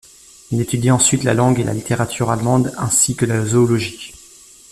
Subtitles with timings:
[0.49, 4.13] Il étudie ensuite la langue et la littérature allemandes ainsi que la zoologie.